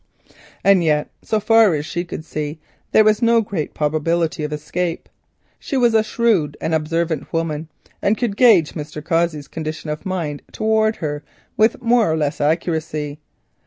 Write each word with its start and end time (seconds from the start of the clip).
And 0.63 0.83
yet 0.83 1.11
so 1.21 1.39
far 1.39 1.75
as 1.75 1.85
she 1.85 2.03
could 2.03 2.25
see 2.25 2.57
there 2.91 3.03
was 3.03 3.21
no 3.21 3.39
great 3.41 3.75
probability 3.75 4.43
of 4.43 4.51
escape. 4.51 5.07
A 5.71 6.03
shrewd 6.03 6.57
and 6.59 6.73
observant 6.73 7.31
woman, 7.31 7.67
she 8.03 8.15
could 8.15 8.35
gauge 8.35 8.73
Mr. 8.73 9.05
Cossey's 9.05 9.47
condition 9.47 9.91
of 9.91 10.03
mind 10.03 10.41
towards 10.51 10.97
herself 10.97 11.29
with 11.55 11.83
more 11.83 12.11
or 12.11 12.17
less 12.17 12.41
accuracy. 12.41 13.19